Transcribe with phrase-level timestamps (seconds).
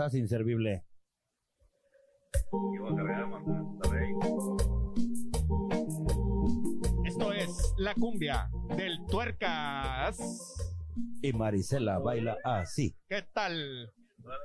[0.00, 0.82] estás, inservible?
[7.04, 10.18] Esto es la cumbia del tuercas.
[11.20, 12.96] Y Marisela baila así.
[13.10, 13.92] ¿Qué tal?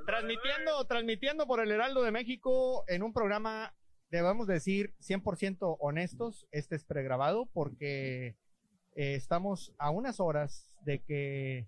[0.06, 3.74] Transmitiendo, transmitiendo por el Heraldo de México en un programa,
[4.10, 6.48] debemos decir, 100% honestos.
[6.52, 8.36] Este es pregrabado porque
[8.96, 11.68] eh, estamos a unas horas de que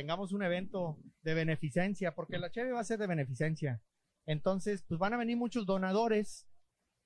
[0.00, 3.82] tengamos un evento de beneficencia, porque la cheve va a ser de beneficencia.
[4.24, 6.48] Entonces, pues van a venir muchos donadores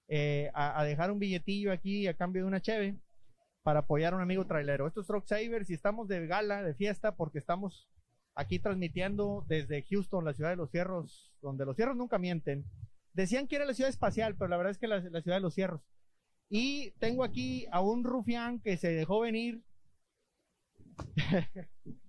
[0.07, 3.01] eh, a, dejar un billetillo aquí a cambio de una cheve
[3.65, 4.87] para apoyar a un amigo trailero.
[4.87, 7.89] Esto es Truck Savers y estamos de gala, de fiesta, porque estamos
[8.37, 12.65] aquí transmitiendo desde Houston, la ciudad de los cierros, donde los cierros nunca mienten.
[13.13, 15.43] Decían que era la ciudad espacial, pero la verdad es que la, la ciudad de
[15.43, 15.83] los cierros.
[16.49, 19.65] Y tengo aquí a un rufián que se dejó venir.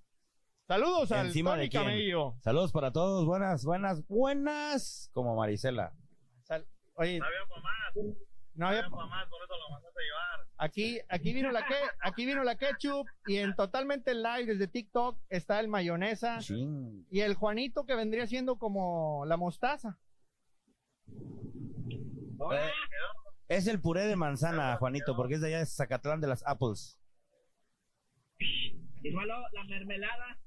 [0.68, 1.70] Saludos al ¿Encima Tony?
[1.70, 2.36] Camello.
[2.42, 3.26] Saludos para todos.
[3.26, 5.12] Buenas, buenas, buenas.
[5.14, 5.94] Como Marisela.
[6.44, 6.66] Sal-
[6.96, 8.16] Oye, No había para más,
[8.56, 10.48] no había, más, por eso lo mandaste a llevar.
[10.58, 15.20] Aquí, aquí vino la que, aquí vino la ketchup y en totalmente live desde TikTok
[15.30, 17.06] está el mayonesa Chin.
[17.12, 20.00] y el Juanito que vendría siendo como la mostaza.
[21.08, 22.72] Eh,
[23.50, 27.00] es el puré de manzana, Juanito, porque es de allá de Zacatlán de las Apples.
[28.40, 30.40] Y malo, la mermelada.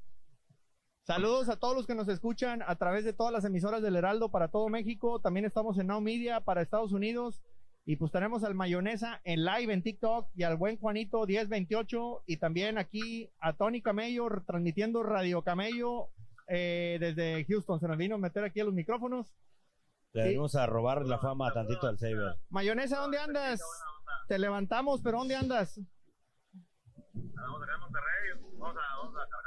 [1.08, 4.30] Saludos a todos los que nos escuchan a través de todas las emisoras del Heraldo
[4.30, 5.20] para todo México.
[5.22, 7.40] También estamos en Now Media para Estados Unidos.
[7.86, 12.36] Y pues tenemos al Mayonesa en live en TikTok y al buen Juanito 1028 y
[12.36, 16.10] también aquí a Tony Camello transmitiendo Radio Camello
[16.46, 17.80] eh, desde Houston.
[17.80, 19.34] Se nos vino a meter aquí a los micrófonos.
[20.12, 20.28] Le Sí.
[20.28, 22.36] venimos a robar la fama tantito al Saber.
[22.50, 23.62] Mayonesa, ¿dónde andas?
[24.28, 25.80] Te levantamos, pero ¿dónde andas?
[27.14, 29.38] Vamos acá en Monterrey, vamos a, vamos a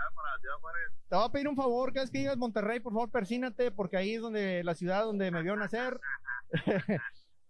[1.09, 3.97] Te voy a pedir un favor, cada vez que digas Monterrey, por favor, persínate, porque
[3.97, 5.99] ahí es donde la ciudad donde me vio nacer.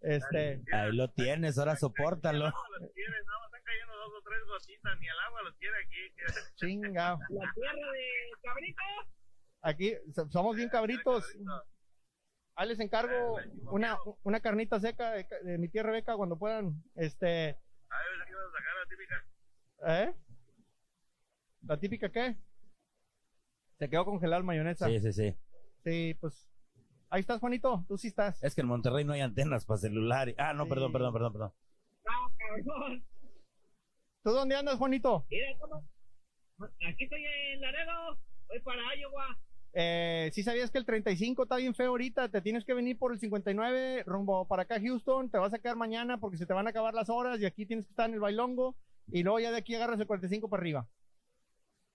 [0.01, 2.45] este, Ahí lo tienes, ahora sopórtalo.
[2.45, 5.75] No los nada más están cayendo dos o tres gotitas, ni el agua los quiere
[5.85, 6.13] aquí.
[6.55, 7.17] chinga.
[7.29, 8.81] La tierra de cabrito.
[9.61, 11.25] Aquí so- somos bien cabritos.
[12.55, 13.38] Ahí les encargo
[13.71, 16.83] una, una carnita seca de, mi tía Rebeca cuando puedan.
[16.95, 17.57] Este,
[17.89, 19.25] Ahí ves aquí vas a sacar la típica.
[19.88, 20.16] ¿eh?
[21.67, 22.35] ¿La típica qué?
[23.81, 24.86] Se quedó congelado el mayonesa.
[24.86, 25.36] Sí, sí, sí.
[25.84, 26.47] Sí, pues.
[27.09, 27.84] Ahí estás, Juanito.
[27.88, 28.44] Tú sí estás.
[28.44, 30.31] Es que en Monterrey no hay antenas para celular.
[30.38, 30.69] Ah, no, Sí.
[30.69, 31.52] perdón, perdón, perdón, perdón.
[32.06, 33.03] No, cabrón.
[34.24, 35.25] ¿Tú dónde andas, Juanito?
[35.31, 35.84] Mira cómo.
[36.88, 38.19] Aquí estoy en Laredo.
[38.50, 39.40] Voy para Iowa.
[39.74, 43.12] Eh, si sabías que el 35 está bien feo ahorita, te tienes que venir por
[43.13, 46.53] el 59 rumbo para acá a Houston, te vas a quedar mañana porque se te
[46.53, 48.75] van a acabar las horas y aquí tienes que estar en el bailongo
[49.08, 50.88] y luego ya de aquí agarras el 45 para arriba.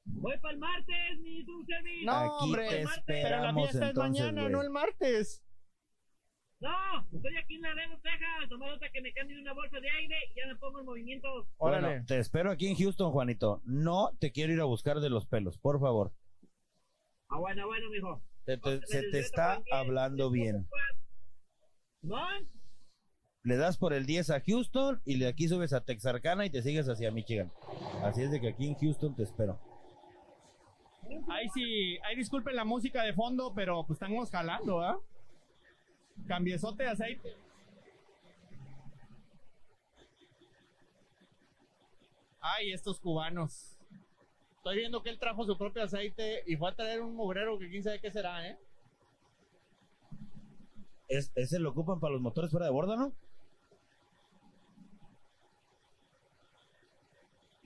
[0.07, 1.73] Voy para el martes, mi dulce
[2.05, 4.53] No, Aquí hombre, te pero la esperamos fiesta es entonces, mañana, güey.
[4.53, 5.43] no el martes.
[6.59, 6.71] No,
[7.13, 8.49] estoy aquí en Laredo, Texas.
[8.49, 11.29] Tomás nota que me cambie una bolsa de aire y ya me pongo en movimiento.
[11.59, 11.87] Órale.
[11.89, 13.61] Bueno, te espero aquí en Houston, Juanito.
[13.65, 16.13] No te quiero ir a buscar de los pelos, por favor.
[17.29, 18.23] Ah, bueno, bueno, mijo.
[18.47, 20.67] Te- te- se te está hablando bien.
[22.03, 22.25] ¿No?
[23.43, 26.63] Le das por el 10 a Houston y de aquí subes a Texarkana y te
[26.63, 27.53] sigues hacia Michigan.
[28.03, 29.61] Así es de que aquí en Houston te espero.
[31.29, 34.99] Ahí sí, ahí disculpen la música de fondo, pero pues estamos jalando, ¿ah?
[36.27, 37.37] Cambiezote de aceite.
[42.41, 43.77] Ay, estos cubanos.
[44.57, 47.69] Estoy viendo que él trajo su propio aceite y fue a traer un mugrero que
[47.69, 48.59] quién sabe qué será, ¿eh?
[51.09, 53.13] ¿Es, ¿Ese lo ocupan para los motores fuera de borda, no?
[57.63, 57.66] Y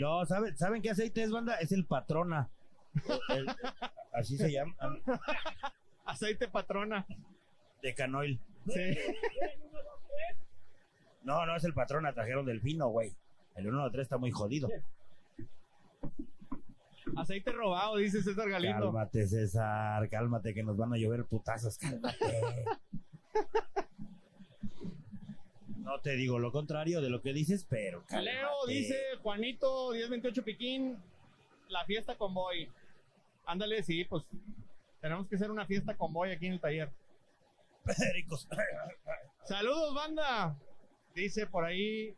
[0.00, 1.56] No, ¿saben, ¿saben qué aceite es, banda?
[1.56, 2.50] Es el Patrona.
[3.28, 3.46] El-
[4.12, 4.74] así se llama.
[6.04, 7.06] Aceite patrona.
[7.82, 8.40] De canoil.
[8.68, 8.96] Sí.
[11.22, 13.14] No, no es el Patrona, trajeron del fino, güey.
[13.56, 14.68] El 1 3 está muy jodido.
[17.16, 18.92] Aceite robado, dice César Galindo.
[18.92, 22.64] Cálmate, César, cálmate, que nos van a llover putazos, cálmate.
[25.96, 28.34] No te digo lo contrario de lo que dices, pero cálmate.
[28.34, 31.02] Leo dice Juanito 1028 Piquín,
[31.70, 32.68] la fiesta con boy.
[33.46, 34.22] Ándale, sí, pues
[35.00, 36.92] tenemos que hacer una fiesta con boy aquí en el taller.
[37.82, 38.46] Pericos.
[39.44, 40.58] Saludos, banda.
[41.14, 42.14] Dice por ahí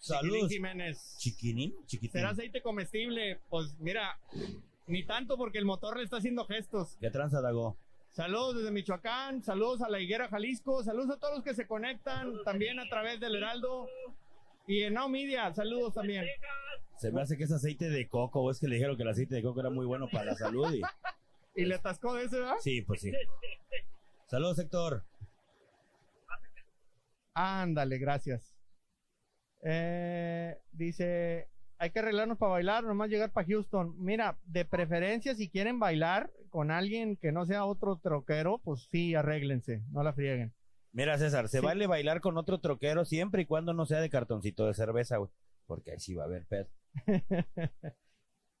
[0.00, 0.32] Saludos.
[0.32, 1.16] Chiquilín Jiménez.
[1.18, 2.10] Chiquinín, chiquitín.
[2.10, 3.38] ¿Será aceite comestible?
[3.50, 4.18] Pues mira,
[4.88, 6.96] ni tanto porque el motor le está haciendo gestos.
[6.98, 7.76] ¿Qué tranza, Dago?
[8.18, 12.32] Saludos desde Michoacán, saludos a la Higuera Jalisco, saludos a todos los que se conectan
[12.44, 13.86] también a través del Heraldo
[14.66, 16.26] y en Now Media, saludos también.
[16.96, 19.08] Se me hace que es aceite de coco, o es que le dijeron que el
[19.10, 20.66] aceite de coco era muy bueno para la salud.
[20.74, 20.82] Y...
[21.54, 22.56] Y le atascó de ese, ¿verdad?
[22.58, 23.12] Sí, pues sí.
[24.26, 25.04] Saludos, Héctor.
[27.34, 28.52] Ándale, gracias.
[29.62, 33.94] Eh, dice, hay que arreglarnos para bailar, nomás llegar para Houston.
[33.98, 39.14] Mira, de preferencia, si quieren bailar con alguien que no sea otro troquero, pues sí,
[39.14, 40.54] arréglense, no la frieguen.
[40.92, 41.64] Mira, César, se Sí.
[41.64, 45.30] vale bailar con otro troquero siempre y cuando no sea de cartoncito de cerveza, güey.
[45.66, 46.66] Porque ahí sí va a haber pedo.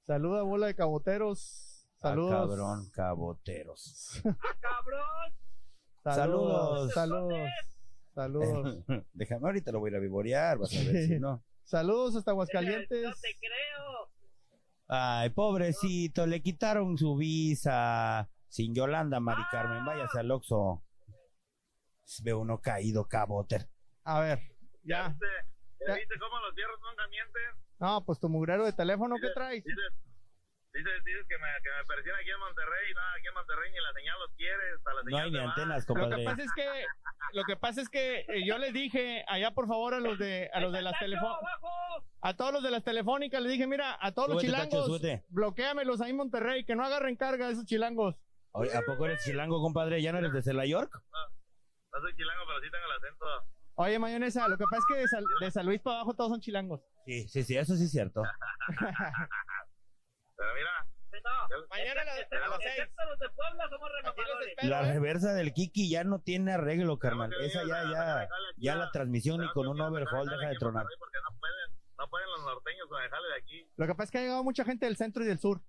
[0.06, 1.86] Saluda, bola de caboteros.
[1.96, 2.32] Saludos.
[2.32, 4.20] Ah, cabrón, caboteros.
[4.60, 5.32] ¡Cabrón!
[6.04, 6.92] Saludos.
[6.92, 7.50] Saludos.
[8.14, 8.54] Saludos.
[8.84, 8.84] Saludos.
[9.12, 11.42] Déjame ahorita lo voy a ir a vivorear, vas a ver si no.
[11.68, 13.20] Saludos hasta No Aguascalientes.
[13.20, 14.10] te creo.
[14.88, 18.30] Ay, pobrecito, le quitaron su visa.
[18.48, 20.82] Sin Yolanda, Mari Carmen, váyase al Oxxo.
[22.22, 23.68] Ve uno caído, caboter.
[24.04, 24.38] A ver,
[24.82, 25.08] ya.
[25.08, 25.26] viste?
[25.80, 25.88] Ya.
[25.88, 27.42] ¿Ya viste cómo los fierros nunca mienten?
[27.80, 29.62] No, pues tu mugrero de teléfono, ¿qué traes?
[29.62, 29.92] Dices,
[30.78, 33.78] dices, dices que, me, que me persiguen aquí en Monterrey, nada, aquí en Monterrey ni
[33.78, 35.44] la señal los quiere, hasta la No señal hay ni va.
[35.50, 36.24] antenas, Lo que compadre.
[36.24, 36.84] pasa es que,
[37.32, 40.48] lo que pasa es que eh, yo les dije allá por favor a los de,
[40.52, 41.44] a los de las telefónicas,
[42.22, 45.24] a todos los de las telefónicas les dije, mira, a todos los Súbete, chilangos, súbete.
[45.28, 48.16] bloqueamelos ahí en Monterrey, que no agarren carga de esos chilangos.
[48.52, 50.00] Oye, ¿A poco eres chilango, compadre?
[50.02, 50.90] ¿Ya no eres de Cela York?
[50.94, 53.26] No soy chilango, pero sí tengo el acento.
[53.80, 56.30] Oye, mayonesa, lo que pasa es que de, Sal- de San Luis para abajo todos
[56.30, 56.80] son chilangos.
[57.06, 58.22] Sí, sí, sí, eso sí es cierto.
[60.38, 60.70] Pero mira,
[61.10, 61.66] No.
[61.70, 62.70] Mañana a las- Excepto- a las seis.
[62.78, 63.90] Excepto los de Puebla somos
[64.46, 64.92] espero, La ¿eh?
[64.92, 67.32] reversa del Kiki ya no tiene arreglo, carnal.
[67.40, 70.86] Esa ya, ya, ya a- la transmisión ni tenemos con un overhaul deja de tronar.
[70.98, 73.68] Porque no pueden, no pueden los norteños con el jale de aquí.
[73.76, 75.60] Lo que pasa es que ha llegado mucha gente del centro y del sur.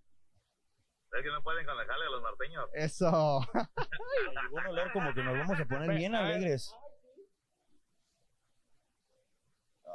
[1.11, 2.69] Es que no pueden con el jale de los norteños.
[2.73, 3.39] Eso.
[4.37, 6.71] Algún olor como que nos vamos a poner bien alegres.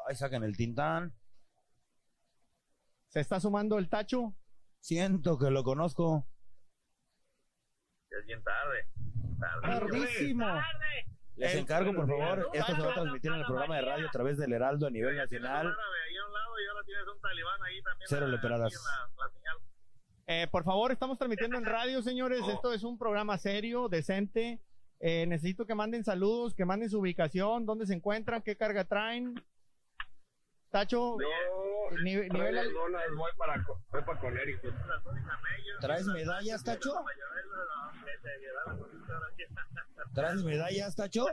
[0.08, 1.14] Ay, sacan el tintán.
[3.08, 4.34] Se está sumando el tacho.
[4.84, 6.26] Siento que lo conozco.
[8.10, 8.86] Es bien tarde.
[9.40, 9.62] Tarde.
[9.62, 10.44] Tardísimo.
[10.44, 11.06] Tarde.
[11.36, 12.50] Les encargo, por favor.
[12.52, 14.90] Esto se va a transmitir en el programa de radio a través del Heraldo a
[14.90, 15.74] nivel nacional.
[18.04, 18.74] Cero leperadas.
[20.26, 22.46] Eh, por favor, estamos transmitiendo en radio, señores.
[22.46, 24.60] Esto es un programa serio, decente.
[25.00, 29.34] Eh, necesito que manden saludos, que manden su ubicación, dónde se encuentran, qué carga traen.
[30.74, 31.16] Tacho,
[32.02, 34.74] ni- nivel traigo al- donas, voy para, voy para Connecticut.
[35.80, 36.92] ¿Traes medallas, Tacho?
[40.16, 41.26] ¿Traes medallas, Tacho?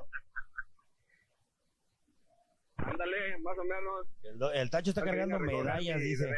[2.78, 4.08] Ándale, más o menos.
[4.22, 6.30] El, do- el Tacho está cargando medallas, dice.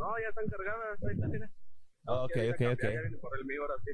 [0.00, 0.98] No, ya están cargadas.
[1.04, 1.48] Ahí está, mira.
[2.06, 3.20] Ok, ya ok, ok.
[3.20, 3.92] por el mío ahora sí.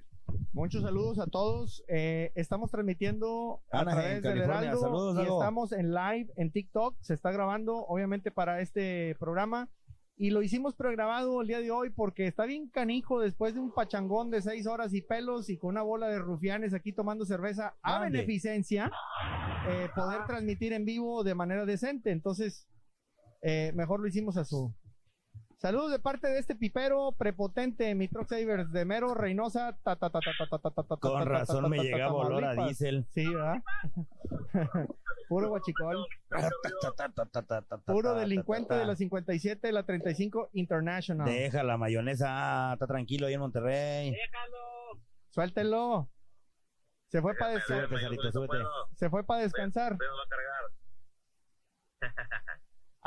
[0.52, 1.84] Muchos saludos a todos.
[1.88, 4.60] Eh, estamos transmitiendo a Anaheim, través del California.
[4.60, 6.96] Heraldo Saludos, y estamos en live en TikTok.
[7.00, 9.69] Se está grabando, obviamente, para este programa.
[10.20, 13.72] Y lo hicimos pregrabado el día de hoy porque está bien canijo después de un
[13.72, 17.76] pachangón de seis horas y pelos y con una bola de rufianes aquí tomando cerveza
[17.82, 18.90] a beneficencia,
[19.69, 22.10] eh, poder transmitir en vivo de manera decente.
[22.10, 22.69] Entonces,
[23.42, 24.74] eh, mejor lo hicimos a su.
[25.58, 29.76] Saludos de parte de este pipero prepotente, mi Truck Savers de Mero Reynosa.
[31.00, 33.08] Con razón me llegaba olor a diésel.
[33.10, 33.56] Sí, ¿verdad?
[35.28, 36.06] Puro guachicol.
[37.87, 41.26] Puro delincuente de la 57 de la 35 International.
[41.26, 44.12] Deja la mayonesa, está tranquilo ahí en Monterrey.
[44.12, 45.03] Déjalo.
[45.31, 46.08] Suéltelo.
[47.08, 47.88] Se fue para descansar.
[48.94, 49.98] Se fue para descansar.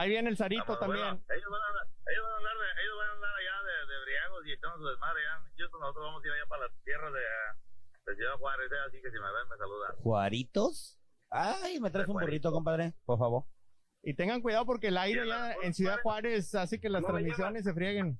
[0.01, 1.05] Ahí viene el Sarito Vamos, también.
[1.05, 3.93] bueno, ellos van a ellos van a andar, de- ellos van a andar allá de,
[3.93, 5.37] de briagos y echando su desmadre allá.
[5.79, 7.19] Nosotros vamos a ir allá para las tierras de,
[8.11, 9.95] de Ciudad Juárez, eh, así que si me ven me saludan.
[10.01, 10.99] ¿Juaritos?
[11.29, 13.43] Ay, me traes un burrito, compadre, por favor.
[14.03, 17.63] Y tengan cuidado porque el aire ya en Ciudad Juárez hace que las No transmisiones
[17.63, 18.19] se frieguen.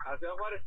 [0.00, 0.62] A Ciudad Juárez.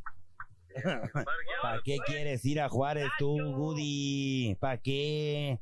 [1.62, 3.36] ¿Para qué quieres ir a Juárez tú.
[3.38, 4.56] Woody?
[4.62, 5.60] ¿Para qué?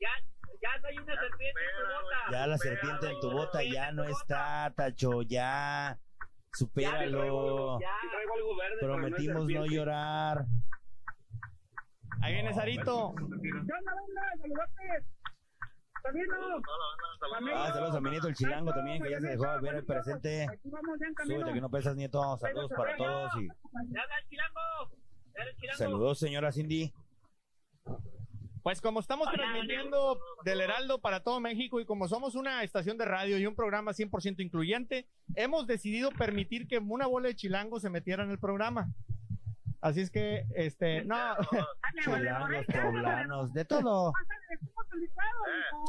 [0.00, 0.10] Ya,
[0.62, 2.30] ya no hay una serpiente en tu bota.
[2.30, 5.98] Ya la serpiente en tu bota ya no está, Tacho, ya.
[6.52, 7.80] Supéralo.
[7.80, 7.88] Ya.
[8.00, 10.46] Sí traigo algo verde, pero no es Prometimos no llorar.
[12.22, 13.14] Ahí viene Sarito.
[17.54, 20.46] Ah, saludos a mi nieto el chilango también, que ya se dejó ver el presente.
[20.50, 21.40] Aquí vamos ya en camino.
[21.40, 22.36] Súbete que no pesas, nieto.
[22.38, 23.48] Saludos para todos y
[25.76, 26.92] saludos, señora Cindy.
[28.62, 33.04] Pues como estamos transmitiendo del Heraldo para todo México y como somos una estación de
[33.04, 37.90] radio y un programa 100% incluyente, hemos decidido permitir que una bola de chilangos se
[37.90, 38.86] metiera en el programa.
[39.80, 41.16] Así es que, este, no,
[42.04, 44.12] Chilangos, poblanos, de todo.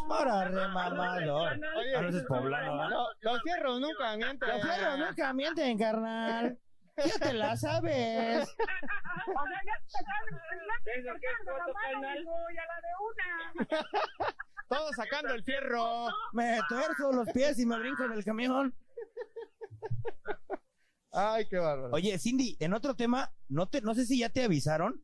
[0.10, 1.51] Ahora remamador.
[1.77, 1.92] Oye,
[2.32, 2.89] no.
[2.89, 4.50] Lo- los fierros nunca mienten.
[4.50, 6.58] Los fierros nunca mienten, carnal.
[6.98, 8.56] Ya te la sabes.
[11.76, 12.26] Carnal.
[14.70, 16.08] Todos sacando el fierro.
[16.34, 18.76] Me tuerzo los pies y me brinco en el camión.
[21.12, 21.94] Ay, qué bárbaro.
[21.94, 25.04] Oye, Cindy, en otro tema, no te, no sé si ya te avisaron,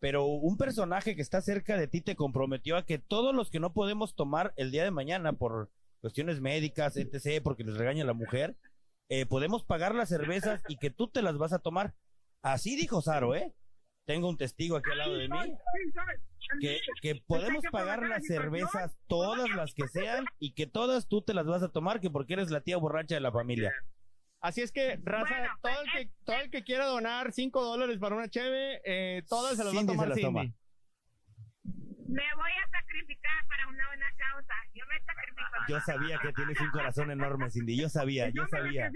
[0.00, 3.60] pero un personaje que está cerca de ti te comprometió a que todos los que
[3.60, 8.14] no podemos tomar el día de mañana por cuestiones médicas, etc., porque les regaña la
[8.14, 8.56] mujer,
[9.08, 11.94] eh, podemos pagar las cervezas y que tú te las vas a tomar.
[12.42, 13.54] Así dijo Saro, ¿eh?
[14.06, 15.56] Tengo un testigo aquí al lado de mí.
[16.60, 21.32] Que, que podemos pagar las cervezas, todas las que sean, y que todas tú te
[21.32, 23.72] las vas a tomar, que porque eres la tía borracha de la familia.
[24.40, 27.96] Así es que, raza, Bueno, todo, el que, todo el que quiera donar 5 dólares
[27.98, 30.20] para una cheve, eh, todas se las va a tomar Cindy.
[30.20, 30.42] toma.
[30.42, 34.43] Me voy a sacrificar para una buena causa.
[35.68, 37.76] Yo sabía que tienes un corazón enorme, Cindy.
[37.80, 38.90] Yo sabía, yo sabía.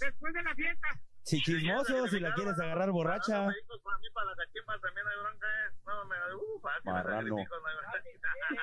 [0.00, 0.88] Después de la fiesta.
[1.22, 3.44] Si chismoso, si la quieres agarrar borracha.
[3.44, 5.46] Para mí, para la cachimba también hay bronca.
[5.86, 6.16] No, me
[6.62, 7.36] fácil, me Marrano.
[7.36, 8.00] sacrifico, no hay bronca.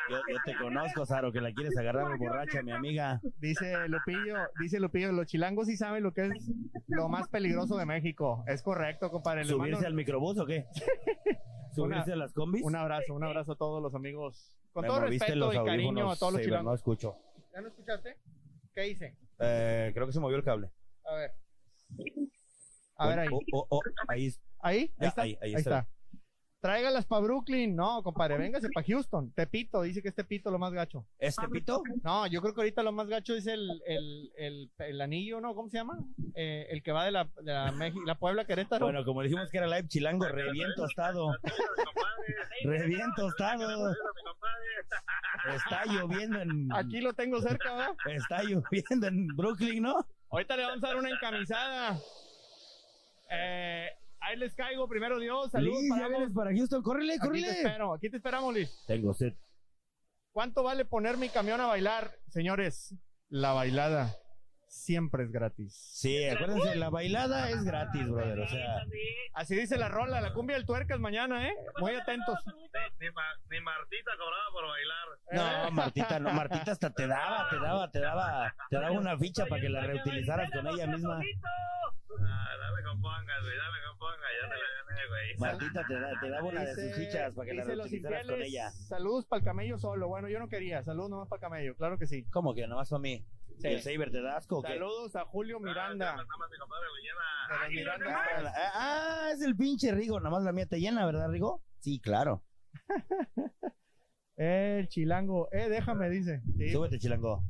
[0.10, 3.22] Yo, yo te conozco, Saro, que la quieres agarrar borracha, mi amiga.
[3.38, 6.52] Dice Lupillo, dice Lupillo, los chilangos sí saben lo que es
[6.88, 8.44] lo más peligroso de México.
[8.48, 9.46] Es correcto, compadre.
[9.46, 10.66] ¿Subirse mando al microbús o qué?
[11.76, 12.64] ¿Subirse a las combis?
[12.64, 14.58] Un abrazo, un abrazo a todos los amigos.
[14.74, 16.80] Con Me todo respeto los y cariño a audífonos, todos los Saber, No chilangos.
[16.80, 17.16] escucho.
[17.58, 18.16] ¿Ya no escuchaste?
[18.76, 19.18] ¿Qué hice?
[19.40, 20.70] Eh, creo que se movió el cable.
[21.06, 21.32] A ver.
[22.98, 23.30] A ver ahí.
[23.32, 24.32] Oh, oh, oh, ahí.
[24.60, 25.24] Ahí, está.
[25.24, 25.80] ahí- ahí Ahí está.
[25.80, 25.90] está.
[26.60, 27.76] Tráigalas para Brooklyn.
[27.76, 29.32] No, compadre, véngase para Houston.
[29.34, 31.06] Tepito, dice que es Tepito lo más gacho.
[31.20, 31.84] ¿Este pito?
[32.04, 35.54] No, yo creo que ahorita lo más gacho es el, el, el, el anillo, ¿no?
[35.54, 36.00] ¿Cómo se llama?
[36.34, 38.86] Eh, el que va de la, de la, Meji- la Puebla Querétaro.
[38.86, 41.32] Bueno, como dijimos que era live chilango, re bien tostado.
[42.64, 43.94] Re bien tostado.
[45.54, 46.74] Está lloviendo en.
[46.74, 47.96] Aquí lo tengo cerca, ¿verdad?
[48.08, 49.96] Está lloviendo en Brooklyn, ¿no?
[50.30, 52.00] Ahorita le vamos a dar una encamisada.
[53.30, 53.90] Eh,
[54.28, 55.52] ahí les caigo, primero Dios.
[55.52, 57.50] Saludos Liz, para ya vienes para Houston, córrele, Aquí te córrele.
[57.50, 58.84] espero, aquí te esperamos, Liz.
[58.86, 59.34] Tengo sed.
[60.32, 62.12] ¿Cuánto vale poner mi camión a bailar?
[62.28, 62.94] Señores,
[63.30, 64.16] la bailada
[64.78, 65.74] siempre es gratis.
[65.94, 68.40] Sí, acuérdense, la bailada es gratis, brother.
[68.40, 68.84] O sea,
[69.34, 71.54] Así dice la rola, la cumbia del tuercas mañana, ¿eh?
[71.80, 72.38] Muy atentos.
[72.48, 72.54] Ni,
[73.08, 75.66] ni, Ma- ni Martita cobraba por bailar.
[75.66, 79.46] no, Martita, no, Martita hasta te daba, te daba, te daba, te daba una ficha
[79.46, 81.20] para que la reutilizaras con ella misma.
[82.20, 85.38] Ah, dame compongas, güey, dame compongas, ya te la gané, güey.
[85.38, 88.72] Martita te, da, te daba una de sus fichas para que la reutilizaras con ella.
[88.72, 90.08] Saludos para el camello solo.
[90.08, 90.84] Bueno, yo no quería.
[90.84, 92.26] Saludos nomás para el camello, claro que sí.
[92.32, 93.24] ¿Cómo que nomás para mí?
[93.60, 93.68] Sí.
[93.68, 94.62] ¿Y el Saber te da asco?
[94.62, 96.16] Saludos a Julio Miranda.
[96.16, 97.24] Nada más mi compadre lo llena.
[97.50, 100.80] de los Miranda Ah, la- ah, es el pinche Rigo, nada más la mía te
[100.80, 101.64] llena, ¿verdad, Rigo?
[101.80, 102.44] Sí, claro.
[104.36, 105.50] El chilango.
[105.52, 106.42] Eh, déjame, dice.
[106.58, 107.44] Sí, Súbete, chilango.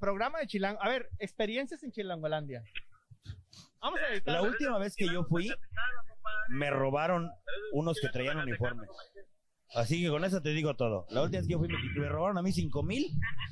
[0.00, 0.82] Programa de Chilango.
[0.82, 2.62] A ver, experiencias en Chilangolandia.
[3.80, 4.34] Vamos a editar.
[4.34, 5.52] La última vez que yo fui,
[6.48, 7.30] me robaron
[7.72, 8.86] unos que traían uniforme.
[9.74, 11.06] Así que con eso te digo todo.
[11.10, 13.04] La última vez que yo fui, me, me robaron a mí 5 mil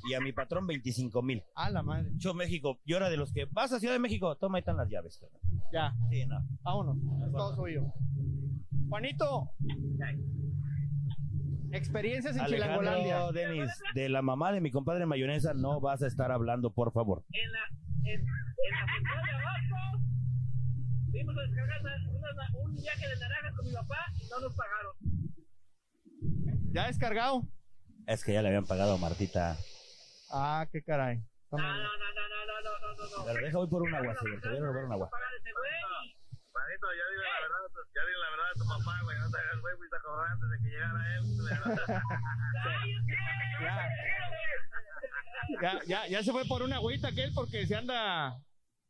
[0.08, 1.42] y a mi patrón 25 mil.
[1.54, 2.10] A la madre.
[2.16, 4.76] Yo, México, yo era de los que vas a Ciudad de México, toma ahí están
[4.76, 5.18] las llaves.
[5.18, 5.40] cabrón.
[5.72, 6.36] Ya, Sí, no.
[6.62, 6.96] vámonos.
[7.26, 7.82] Es todo suyo.
[8.88, 9.50] Juanito.
[11.72, 13.26] Experiencias en Chilangolandia.
[13.26, 16.92] Alejandro Denis, de la mamá de mi compadre Mayonesa, no vas a estar hablando, por
[16.92, 17.24] favor.
[17.32, 17.58] En la,
[18.12, 19.98] en, en la de abajo,
[21.10, 24.54] fuimos a descargar una- una- un viaje de naranjas con mi papá y no nos
[24.54, 25.23] pagaron.
[26.72, 27.42] ¿Ya descargado?
[28.06, 29.56] Es que ya le habían pagado a Martita.
[30.30, 31.22] Ah, qué caray.
[31.50, 33.24] No, no, no, no, no, no, no, no, no.
[33.24, 34.40] Pero deja voy por un agua, señor.
[34.40, 35.10] Te voy a robar un agua.
[36.54, 39.38] Manito, ya dile la verdad, ya dile la verdad a tu papá, güey, no te
[39.38, 41.24] hagas güey, fuiste a cobrar antes de que llegara él.
[45.60, 48.40] Ya, ya, ya se fue por una agüita aquel porque se anda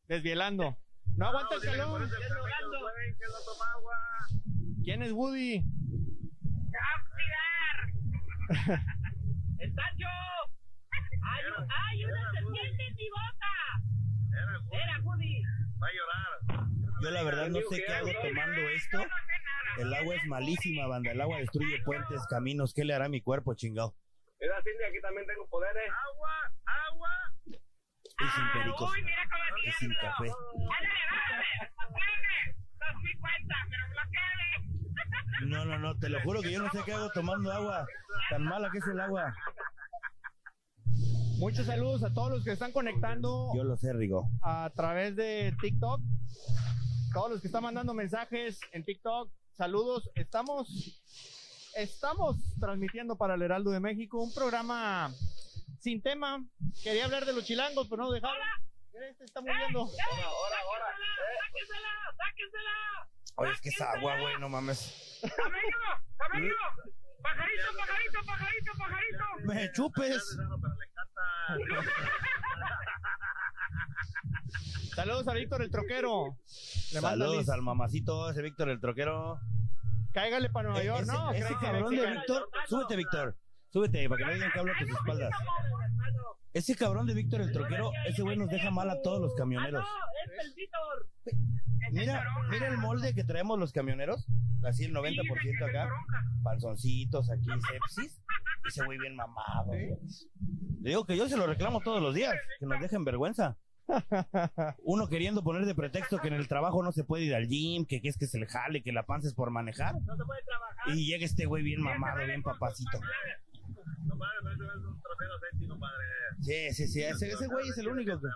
[0.06, 0.76] desvielando.
[1.16, 1.90] No aguanta el calor.
[1.90, 3.96] por eso el camello, güey, que no toma agua.
[4.82, 5.64] ¿Quién es Woody?
[9.58, 10.06] ¡El Sancho!
[10.90, 13.52] ¡Hay, un- hay una serpiente en mi boca!
[14.72, 15.42] Era Woody.
[15.82, 16.68] va a llorar.
[17.02, 18.98] Yo la verdad no sé qué hago tomando esto.
[19.78, 21.10] El agua es malísima, banda.
[21.12, 22.72] El agua destruye puentes, caminos.
[22.74, 23.94] ¿Qué le hará a mi cuerpo, chingado?
[24.40, 25.90] Mira, Cindy, aquí también tengo poderes.
[25.90, 27.10] Agua, agua.
[27.46, 28.92] Y sin pericos.
[28.92, 30.26] Uy, mira cómo Y sin café.
[30.30, 31.46] ¡Ándale, bájale!
[32.78, 33.93] ¡Dos cincuenta, pero bloqueale!
[35.84, 35.94] No.
[35.98, 37.86] Te lo juro que yo no sé qué hago tomando agua.
[38.30, 39.34] Tan mala que es el agua.
[41.38, 44.30] Muchos saludos a todos los que están conectando Yo lo sé, Rigo.
[44.42, 46.00] a través de TikTok.
[47.12, 49.30] Todos los que están mandando mensajes en TikTok.
[49.52, 50.08] Saludos.
[50.14, 51.02] Estamos
[51.76, 55.12] Estamos transmitiendo para el Heraldo de México un programa
[55.80, 56.42] sin tema.
[56.82, 58.38] Quería hablar de los chilangos, pero no dejaron.
[59.10, 59.80] Este está muriendo.
[59.80, 60.96] ¡Ahora, ahora, ahora!
[61.44, 61.90] ¡Sáquensela!
[62.16, 63.13] ¡Sáquensela!
[63.36, 65.20] Oye, es que es agua, güey, no mames.
[65.22, 66.06] ¡Camello!
[66.18, 66.54] ¡Camello!
[67.22, 69.24] ¡Pajarito, pajarito, pajarito, pajarito!
[69.44, 70.36] Me chupes.
[74.94, 76.36] Saludos a Víctor el Troquero.
[76.92, 79.40] Le Saludos al mamacito, ese Víctor el troquero.
[80.12, 81.02] Cáigale para Nueva Eh, York.
[81.02, 83.36] ese, no, ese cabrón de Víctor, súbete, Víctor.
[83.70, 85.30] Súbete, para que no digan que hablo a tus espaldas.
[86.52, 89.84] Ese cabrón de Víctor el troquero, ese güey nos deja mal a todos los camioneros.
[89.84, 90.32] ¡Ah, no!
[90.32, 91.08] ¡Es el Víctor!
[91.92, 94.26] Mira, mira el molde que traemos los camioneros.
[94.64, 95.88] Así el 90% acá.
[96.42, 98.20] Panzoncitos aquí, sepsis.
[98.66, 99.72] Ese güey bien mamado.
[99.72, 102.34] Le digo que yo se lo reclamo todos los días.
[102.58, 103.58] Que nos dejen vergüenza.
[104.82, 107.84] Uno queriendo poner de pretexto que en el trabajo no se puede ir al gym,
[107.84, 109.94] que, que es que se le jale, que la panza es por manejar.
[110.00, 110.96] No se puede trabajar.
[110.96, 112.98] Y llega este güey bien mamado, bien papacito.
[114.08, 116.04] Compadre, pero ese es un trofeo sexy, compadre.
[116.40, 117.02] Sí, sí, sí.
[117.02, 118.26] Ese, ese güey es el único que.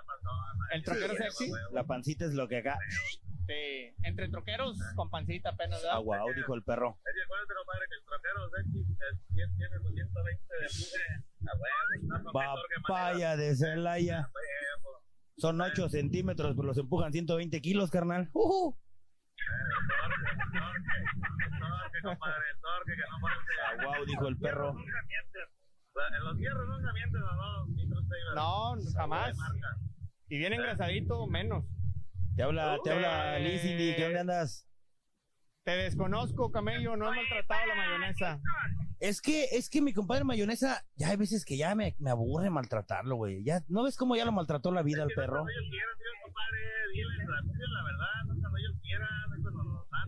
[0.75, 1.51] El troquero sexy.
[1.73, 2.79] La pancita es lo que acá.
[3.49, 5.81] Sí, entre troqueros con pancita apenas.
[5.81, 5.97] ¿verdad?
[5.97, 6.99] Ah, guau, dijo el perro.
[7.01, 11.05] Es que acuérdate, compadre, que el trofeo sexy es- tiene tiene su 120 de empuje.
[11.49, 14.19] A huevo, está con mejor que Papaya de Celaya.
[14.21, 15.03] Huevo.
[15.39, 18.29] Son 8 centímetros, pero los empujan 120 kilos, carnal.
[18.35, 18.75] Uh,
[21.59, 23.53] Torque, compadre, el torque que no falte.
[23.65, 24.73] ah, guau, dijo el perro.
[24.75, 25.43] Nunca mienten.
[25.89, 28.79] O sea, En los hierros nunca mienten, ¿o no?
[28.95, 29.37] Jamás.
[30.29, 31.65] Y bien engrasadito, menos.
[32.39, 33.41] Te habla, te habla Eh.
[33.41, 34.65] Liz Cindy, ¿qué dónde andas?
[35.65, 36.97] Te desconozco, camello.
[36.97, 38.41] No he maltratado la mayonesa.
[39.01, 42.49] Es que, es que mi compadre mayonesa, ya hay veces que ya me, me aburre
[42.49, 43.43] maltratarlo, güey.
[43.43, 45.45] Ya, ¿no ves cómo ya lo maltrató la vida al perro?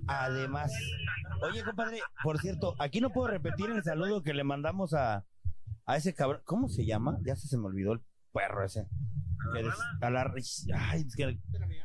[0.06, 0.72] Además,
[1.42, 5.25] oye, compadre, por cierto, aquí no puedo repetir el saludo que le mandamos a,
[5.87, 6.42] a ese cabrón.
[6.44, 7.18] ¿Cómo se llama?
[7.25, 8.00] Ya se, se me olvidó el
[8.32, 8.87] perro ese.
[9.52, 10.32] Que des- a la,
[10.75, 11.38] ay, es que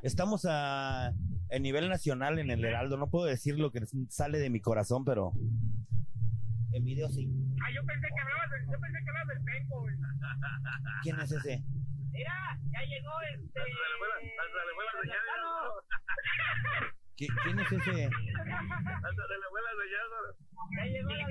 [0.07, 2.97] estamos a, a nivel nacional en el Heraldo.
[2.97, 5.31] No puedo decir lo que sale de mi corazón, pero
[6.73, 7.27] en video sí.
[7.63, 9.95] Ah, yo pensé que hablabas del, yo pensé que hablabas del penco, güey.
[11.03, 11.63] ¿Quién es ese?
[12.11, 13.59] Mira, ya llegó este...
[13.59, 15.19] Hasta se le fue la- hasta se le fue la señal.
[17.17, 18.09] ¿Qui- ¿Quién es ese?
[20.77, 21.25] Ya llegó la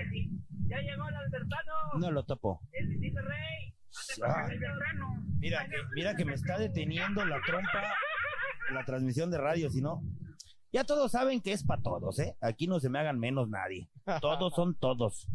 [0.67, 2.61] ya llegó el Albertano, No lo topo.
[2.73, 3.75] el Distrito Rey.
[4.25, 4.49] Ah,
[5.39, 7.95] mira, que, mira que me está deteniendo la trompa
[8.73, 10.03] la transmisión de radio, si no.
[10.73, 12.37] Ya todos saben que es para todos, ¿eh?
[12.41, 13.89] Aquí no se me hagan menos nadie.
[14.21, 15.29] Todos son todos.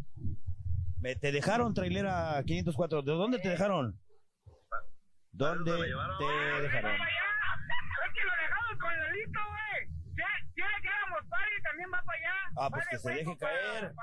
[1.00, 3.02] Me, te dejaron, trailera 504.
[3.02, 3.98] ¿De dónde te dejaron?
[5.32, 5.78] ¿Dónde te
[6.62, 6.92] dejaron?
[6.92, 9.88] Es que lo dejamos con Lolito, güey.
[10.14, 12.34] Ya, ya que hagamos party, también va para allá.
[12.56, 13.94] Ah, pues que se güey, deje caer.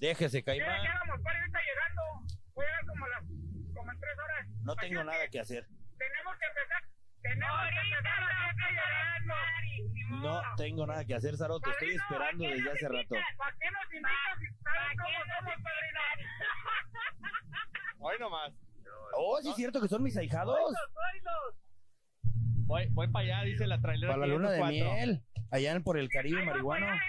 [0.00, 2.02] Déjese, que hagamos party, ahorita llegando.
[2.54, 3.22] Voy a como, a las,
[3.74, 4.48] como en tres horas.
[4.64, 5.68] No tengo nada que hacer.
[5.98, 6.82] Tenemos que empezar.
[10.22, 11.58] No tengo nada que hacer, Saro.
[11.60, 13.14] Te estoy esperando ¿a qué desde hace rato.
[13.38, 16.00] ¿Para qué nos invitas si sabes cómo somos, padrino?
[17.98, 18.52] Hoy nomás.
[19.14, 20.58] Oh, sí es cierto que son mis ahijados.
[22.66, 24.12] Voy, voy para allá, dice la trailera.
[24.14, 24.94] Para la luna de 504.
[24.94, 25.22] miel.
[25.50, 26.86] Allá por el Caribe marihuano.
[26.86, 27.00] ¿eh?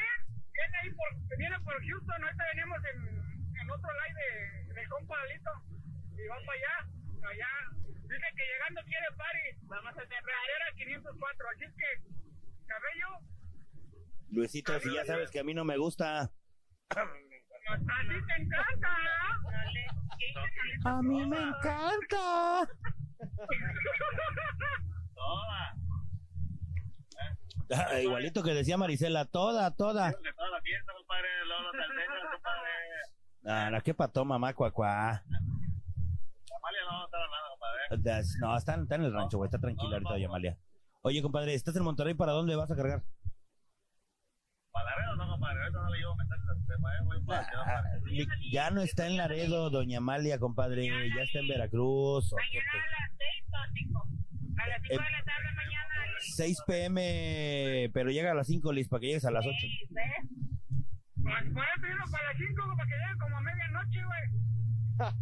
[0.51, 2.97] Viene ahí por, viene por Houston, ahorita venimos en,
[3.61, 5.51] en otro live de, de compa Lito.
[6.17, 6.89] Y van para allá,
[7.29, 7.47] allá.
[8.03, 9.47] Dice que llegando quiere party.
[9.63, 11.49] Vamos a hacer trailera 504.
[11.49, 11.89] Así es que,
[12.67, 13.33] cabello,
[14.33, 16.21] Luisito, si ya sabes que a mí no me gusta.
[16.21, 16.31] así
[16.89, 18.89] te encanta.
[20.85, 22.67] A mí me encanta.
[27.75, 30.11] Ah, igualito que decía Marisela, toda, toda.
[30.11, 32.69] Toda la fiesta, compadre, salteños, compadre.
[33.45, 35.23] Ah, la que pató, mamá, cuacuá.
[36.73, 37.81] Amalia no va a estar hablando, compadre.
[38.03, 40.57] Das- No, está, está en el rancho, güey, está tranquila ahorita, doña Amalia.
[41.01, 42.13] Oye, compadre, ¿estás en Monterrey?
[42.13, 43.03] ¿Para dónde vas a cargar?
[44.71, 48.01] Para Laredo no, compadre, ahorita no le llevo mensajes a voy para Ah, compadre.
[48.11, 52.33] mi- ya no está en Laredo, doña Amalia, compadre, ya está en Veracruz.
[52.33, 54.07] ¿o qué Mañana te- a las 6 o 5.
[54.63, 55.93] A las 5 Eh, de la tarde mañana.
[56.19, 59.57] 6 pm, pero llega a las 5, Liz, para que llegues a las 8.
[59.89, 60.05] ¿Ves?
[61.21, 61.67] Pues para
[62.23, 64.23] las 5, para que lleguen como a medianoche, güey.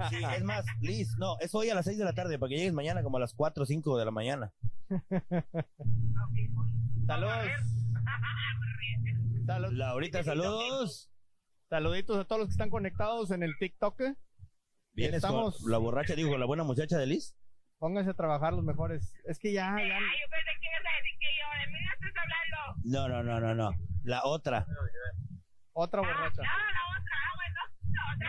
[0.10, 2.57] Sí, es más, Liz, no, es hoy a las 6 de la tarde, para que
[2.57, 4.53] llegues mañana como a las 4 o 5 de la mañana.
[7.07, 7.38] Saludos.
[9.45, 11.10] Salud- Laurita, saludos.
[11.69, 13.99] Saluditos a todos los que están conectados en el TikTok.
[14.93, 17.36] ¿Vienes Estamos- con la borracha, digo, la buena muchacha de Liz?
[17.79, 19.13] Pónganse a trabajar los mejores.
[19.25, 19.73] Es que ya, ya.
[19.73, 22.57] Ay, yo pensé que ibas a decir que yo, de mí no estás hablando.
[22.84, 23.71] No, no, no, no, no.
[24.03, 24.67] La otra.
[25.73, 26.41] Otra Ah, borracha.
[26.43, 27.62] no, la otra, ah, bueno.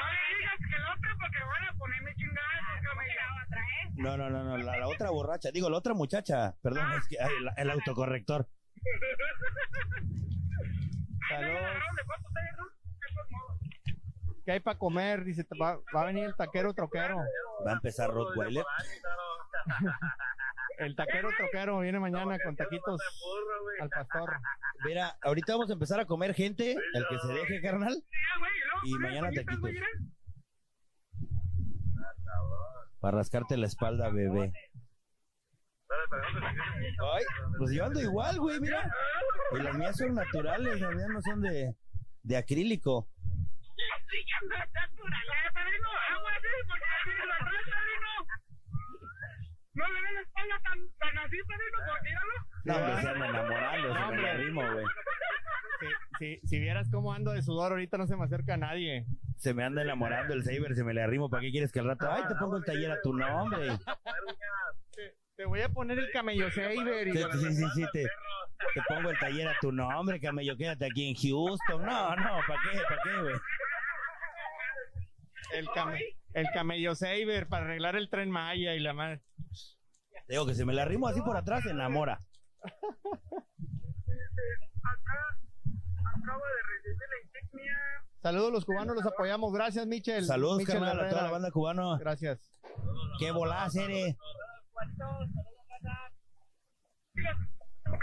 [0.09, 3.13] le digas que el otro porque van a poner mi chingada con camello.
[3.95, 7.21] No, no, no, no, la, la otra borracha, digo, la otra muchacha, perdón, es que
[7.21, 8.49] ay, la- el autocorrector.
[14.45, 15.25] ¿Qué hay para comer?
[15.25, 17.19] Dice, va, va a venir el taquero troquero.
[17.67, 18.65] Va a empezar Rottweiler.
[20.79, 23.01] El taquero troquero viene mañana con taquitos
[23.81, 24.33] al pastor.
[24.85, 28.03] Mira, ahorita vamos a empezar a comer gente, el que se deje, carnal.
[28.85, 29.71] Y mañana taquitos.
[33.03, 34.53] Para rascarte la espalda, bebé.
[37.15, 37.25] Ay,
[37.59, 38.89] pues yo ando igual, güey, mira.
[39.59, 41.75] Y las mías son naturales, las mías no son de,
[42.23, 43.09] de acrílico.
[49.75, 52.35] No le den la espalda tan, tan así, padrino, porque míralo.
[52.65, 54.85] No, se anda enamorando, se me güey.
[56.19, 59.07] Si, si, vieras cómo ando de sudor, ahorita no se me acerca nadie.
[59.37, 61.29] Se me anda enamorando el Saber, se me le arrimo.
[61.29, 62.11] ¿Para qué quieres que al rato?
[62.11, 63.69] Ay, te pongo el taller a tu nombre.
[64.95, 67.09] Te, te voy a poner el camello saber.
[67.09, 70.57] y- Sí, sí, sí, sí, te, te pongo el taller a tu nombre, camello.
[70.57, 71.83] Quédate aquí en Houston.
[71.85, 72.79] No, no, ¿para qué?
[72.89, 73.35] ¿Para qué, güey?
[75.55, 79.21] El, came- el camello saber para arreglar el tren Maya y la madre.
[80.27, 82.21] Te Digo que se me la arrimo así por atrás, se enamora.
[86.23, 87.77] Acabo de recibir la insignia.
[88.23, 89.53] Saludos los cubanos, los apoyamos.
[89.53, 90.25] Gracias, Michel.
[90.25, 91.99] Saludos, Michel carnal, a toda la banda cubana.
[91.99, 92.53] Gracias.
[93.19, 94.17] Qué volás eres.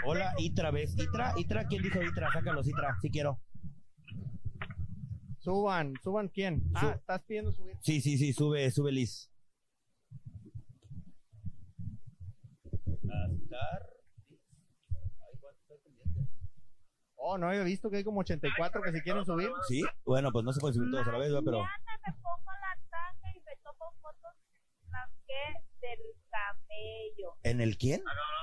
[0.04, 0.96] Hola, Itra, ¿ves?
[0.98, 2.30] Itra, Itra, ¿quién dijo Itra?
[2.32, 3.40] Sácalos, Itra, si quiero.
[5.38, 6.62] Suban, suban quién.
[6.74, 7.76] Ah, estás pidiendo subir.
[7.80, 9.30] Sí, sí, sí, sube, sube Liz.
[17.22, 19.50] Oh, no había visto que hay como 84 que se quieren subir.
[19.68, 21.42] Sí, bueno, pues no se puede subir todos a la vez, ¿verdad?
[21.44, 24.34] pero me pongo la tanga y me tomo fotos
[25.80, 25.98] del
[26.30, 27.36] camello.
[27.42, 28.02] ¿en el quién?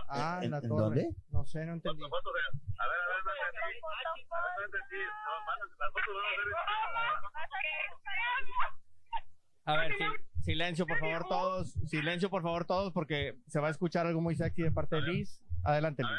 [0.09, 0.81] Ah, en, ¿En- la en torre.
[0.83, 1.09] dónde?
[1.29, 2.03] No sé, no entendí.
[2.03, 3.79] A ver, a ver, no entendí.
[4.31, 5.01] A ver, no entendí.
[5.03, 5.05] A-
[5.73, 7.65] Las fotos van a ser
[9.65, 11.73] A ver, sí, silencio por favor todos.
[11.87, 15.01] Silencio por favor todos porque se va a escuchar algo muy sexy de parte de
[15.01, 15.41] Liz.
[15.63, 16.11] Adelante, Liz.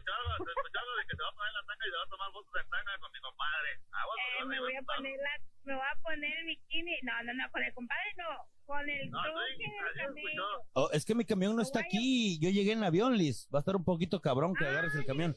[0.00, 2.28] Escucharon, escucharon de que se va a poner la tanga y se va a tomar
[2.32, 3.70] fotos en tanga con mi compadre.
[3.92, 5.32] Ah, bueno, Eh, me voy a poner la,
[5.68, 6.94] me voy a poner el bikini.
[7.02, 8.30] No, no, no, con el compadre no.
[8.64, 9.66] Con el No, truque.
[10.74, 12.38] Oh, es que mi camión no está aquí.
[12.40, 13.48] Yo llegué en avión, Liz.
[13.52, 15.36] Va a estar un poquito cabrón que agarres el camión.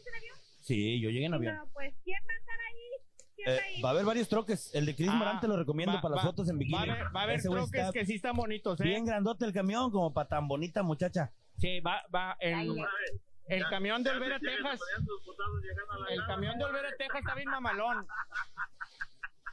[0.62, 1.56] Sí, yo llegué en avión.
[1.58, 3.36] No, pues, ¿quién va a estar ahí?
[3.36, 3.86] ¿Quién Eh, va a ir?
[3.86, 4.73] va a haber varios troques.
[4.76, 6.73] El de Chris Ah, Morán te lo recomiendo va- para las va- fotos en bikini.
[6.78, 8.84] Va a haber, va a haber troques está que sí están bonitos, ¿eh?
[8.84, 11.34] Bien grandote el camión, como para tan bonita muchacha.
[11.58, 12.38] Sí, va, va.
[12.39, 12.78] El,
[13.55, 14.79] el camión de Olvera, Texas.
[16.09, 18.07] El camión de Olvera, Texas está bien mamalón.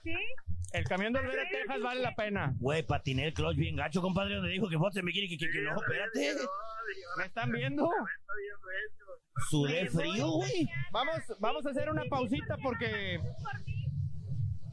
[0.02, 0.16] ¿Sí?
[0.72, 2.54] El camión de Olvera, Texas vale la pena.
[2.58, 5.50] Güey, patiné el clutch bien gacho, compadre, donde dijo que fotos en bikini, que, que,
[5.50, 6.36] que no, espérate.
[7.18, 7.90] ¿Me están viendo?
[9.48, 10.68] Sudé frío, güey.
[10.92, 13.20] Vamos, vamos a hacer una pausita porque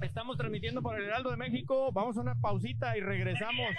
[0.01, 1.91] estamos transmitiendo por el Heraldo de México.
[1.91, 3.75] Vamos a una pausita y regresamos.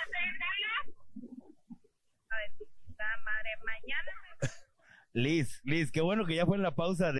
[2.31, 2.51] A ver,
[3.25, 4.13] madre, mañana
[5.19, 7.13] Liz, Liz, qué bueno que ya fue en la pausa de